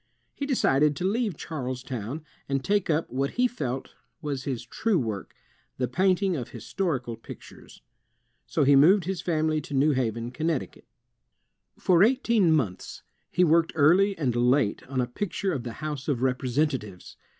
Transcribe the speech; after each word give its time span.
He 0.33 0.47
decided 0.47 0.95
to 0.95 1.03
leave 1.05 1.37
Charlestown, 1.37 2.25
and 2.49 2.65
take 2.65 2.89
up 2.89 3.07
what 3.11 3.33
he 3.37 3.47
felt 3.47 3.93
was 4.19 4.45
his 4.45 4.65
true 4.65 4.97
work, 4.97 5.35
the 5.77 5.87
painting 5.87 6.35
of 6.35 6.49
historical 6.49 7.15
pictures. 7.15 7.83
So 8.47 8.63
he 8.63 8.75
moved 8.75 9.03
his 9.05 9.21
family 9.21 9.61
to 9.61 9.75
New 9.75 9.91
Haven, 9.91 10.31
Con 10.31 10.47
necticut. 10.47 10.85
For 11.77 12.01
eighteen 12.01 12.51
months, 12.51 13.03
he 13.29 13.43
worked 13.43 13.73
early 13.75 14.17
and 14.17 14.35
late 14.35 14.81
on 14.87 15.01
a 15.01 15.05
picture 15.05 15.53
of 15.53 15.61
the 15.61 15.73
House 15.85 16.07
of 16.07 16.23
Representatives. 16.23 17.15